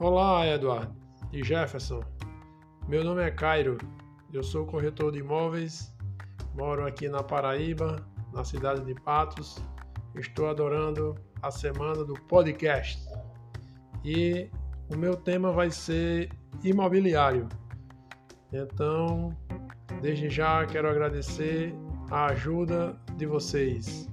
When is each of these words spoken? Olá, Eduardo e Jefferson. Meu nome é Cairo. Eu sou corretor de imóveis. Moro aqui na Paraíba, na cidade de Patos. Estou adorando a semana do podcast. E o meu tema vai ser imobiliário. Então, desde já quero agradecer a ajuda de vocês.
Olá, 0.00 0.46
Eduardo 0.46 0.94
e 1.32 1.42
Jefferson. 1.42 2.00
Meu 2.86 3.02
nome 3.02 3.20
é 3.20 3.32
Cairo. 3.32 3.76
Eu 4.32 4.44
sou 4.44 4.64
corretor 4.64 5.10
de 5.10 5.18
imóveis. 5.18 5.92
Moro 6.54 6.86
aqui 6.86 7.08
na 7.08 7.20
Paraíba, 7.20 8.06
na 8.32 8.44
cidade 8.44 8.84
de 8.84 8.94
Patos. 8.94 9.58
Estou 10.14 10.48
adorando 10.48 11.16
a 11.42 11.50
semana 11.50 12.04
do 12.04 12.14
podcast. 12.14 12.96
E 14.04 14.48
o 14.88 14.96
meu 14.96 15.16
tema 15.16 15.50
vai 15.50 15.68
ser 15.68 16.30
imobiliário. 16.62 17.48
Então, 18.52 19.36
desde 20.00 20.30
já 20.30 20.64
quero 20.64 20.88
agradecer 20.88 21.74
a 22.08 22.26
ajuda 22.26 22.96
de 23.16 23.26
vocês. 23.26 24.08